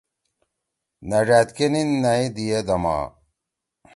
نے 1.07 1.19
ڙٲت 1.27 1.49
کے 1.57 1.65
نیِن 1.71 1.89
نٲئی 2.03 2.25
دی 2.35 2.45
ئے 2.53 2.59
دما 2.67 2.97